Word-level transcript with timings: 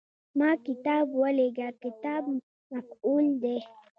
ما 0.39 0.49
کتاب 0.67 1.05
ولېږه– 1.21 1.69
"کتاب" 1.83 2.21
مفعول 2.71 3.25
دی. 3.43 3.57